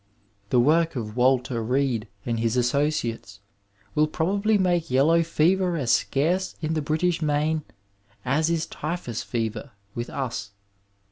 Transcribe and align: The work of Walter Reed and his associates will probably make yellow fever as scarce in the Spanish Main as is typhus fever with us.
The 0.49 0.59
work 0.59 0.95
of 0.95 1.15
Walter 1.15 1.61
Reed 1.63 2.07
and 2.25 2.39
his 2.39 2.57
associates 2.57 3.39
will 3.93 4.07
probably 4.07 4.57
make 4.57 4.89
yellow 4.89 5.21
fever 5.21 5.77
as 5.77 5.91
scarce 5.91 6.55
in 6.59 6.73
the 6.73 6.81
Spanish 6.81 7.21
Main 7.21 7.61
as 8.25 8.49
is 8.49 8.65
typhus 8.65 9.21
fever 9.21 9.73
with 9.93 10.09
us. 10.09 10.53